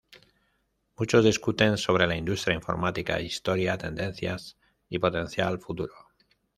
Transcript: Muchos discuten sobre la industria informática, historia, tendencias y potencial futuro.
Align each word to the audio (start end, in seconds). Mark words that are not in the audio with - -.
Muchos 0.97 1.23
discuten 1.23 1.77
sobre 1.77 2.07
la 2.07 2.15
industria 2.15 2.55
informática, 2.55 3.21
historia, 3.21 3.77
tendencias 3.77 4.57
y 4.89 4.97
potencial 4.97 5.59
futuro. 5.59 5.93